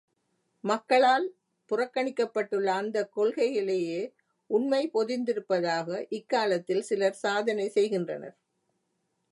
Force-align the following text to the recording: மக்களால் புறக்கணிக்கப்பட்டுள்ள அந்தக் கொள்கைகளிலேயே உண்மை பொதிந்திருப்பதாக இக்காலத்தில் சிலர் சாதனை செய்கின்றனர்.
மக்களால் 0.63 1.27
புறக்கணிக்கப்பட்டுள்ள 1.71 2.65
அந்தக் 2.73 3.11
கொள்கைகளிலேயே 3.17 4.01
உண்மை 4.49 4.89
பொதிந்திருப்பதாக 4.93 6.05
இக்காலத்தில் 6.09 6.81
சிலர் 6.81 7.19
சாதனை 7.19 7.69
செய்கின்றனர். 7.69 8.35